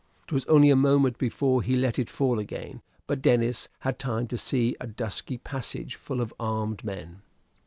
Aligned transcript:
It 0.25 0.31
was 0.31 0.45
only 0.47 0.71
a 0.71 0.75
moment 0.75 1.19
before 1.19 1.61
he 1.61 1.75
let 1.75 1.99
it 1.99 2.09
fall 2.09 2.39
again; 2.39 2.81
but 3.05 3.21
Denis 3.21 3.69
had 3.81 3.99
time 3.99 4.25
to 4.29 4.35
see 4.35 4.75
a 4.79 4.87
dusky 4.87 5.37
passage 5.37 5.93
full 5.95 6.21
of 6.21 6.33
armed 6.39 6.83
men. 6.83 7.21